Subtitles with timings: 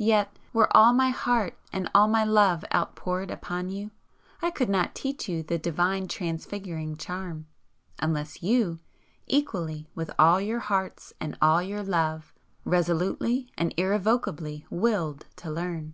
[0.00, 3.90] Yet, were all my heart and all my love outpoured upon you,
[4.40, 7.48] I could not teach you the Divine transfiguring charm,
[7.98, 8.78] unless you,
[9.26, 12.32] equally with all your hearts and all your love,
[12.64, 15.92] resolutely and irrevocably WILLED to learn.